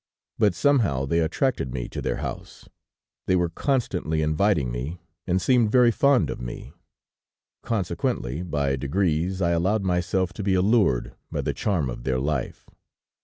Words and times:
But 0.39 0.55
somehow 0.55 1.05
they 1.05 1.19
attracted 1.19 1.71
me 1.71 1.87
to 1.89 2.01
their 2.01 2.15
house; 2.15 2.67
they 3.27 3.35
were 3.35 3.49
constantly 3.49 4.23
inviting 4.23 4.71
me, 4.71 4.99
and 5.27 5.39
seemed 5.39 5.71
very 5.71 5.91
fond 5.91 6.31
of 6.31 6.41
me. 6.41 6.73
Consequently, 7.61 8.41
by 8.41 8.75
degrees 8.77 9.43
I 9.43 9.51
allowed 9.51 9.83
myself 9.83 10.33
to 10.33 10.41
be 10.43 10.55
allured 10.55 11.13
by 11.31 11.41
the 11.41 11.53
charm 11.53 11.87
of 11.87 12.03
their 12.03 12.17
life. 12.19 12.67